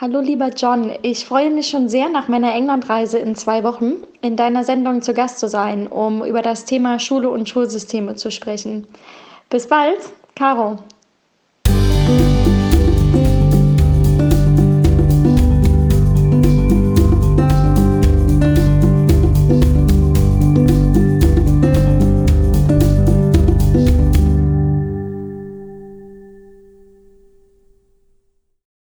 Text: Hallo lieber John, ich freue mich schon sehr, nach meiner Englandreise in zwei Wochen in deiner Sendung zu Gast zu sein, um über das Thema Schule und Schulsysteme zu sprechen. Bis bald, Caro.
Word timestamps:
Hallo 0.00 0.18
lieber 0.18 0.48
John, 0.48 0.90
ich 1.02 1.24
freue 1.24 1.50
mich 1.50 1.68
schon 1.68 1.88
sehr, 1.88 2.08
nach 2.08 2.26
meiner 2.26 2.52
Englandreise 2.52 3.16
in 3.20 3.36
zwei 3.36 3.62
Wochen 3.62 4.02
in 4.22 4.34
deiner 4.34 4.64
Sendung 4.64 5.02
zu 5.02 5.14
Gast 5.14 5.38
zu 5.38 5.48
sein, 5.48 5.86
um 5.86 6.24
über 6.24 6.42
das 6.42 6.64
Thema 6.64 6.98
Schule 6.98 7.30
und 7.30 7.48
Schulsysteme 7.48 8.16
zu 8.16 8.32
sprechen. 8.32 8.88
Bis 9.50 9.68
bald, 9.68 10.00
Caro. 10.34 10.80